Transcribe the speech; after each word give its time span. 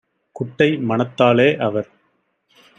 குட்டை 0.35 0.67
மனத்தாலே- 0.81 1.47
அவர் 1.67 1.89